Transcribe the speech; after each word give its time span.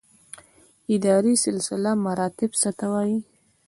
اداري 0.95 1.33
سلسله 1.45 1.91
مراتب 2.05 2.51
څه 2.61 2.69
ته 2.79 2.85
وایي؟ 2.93 3.17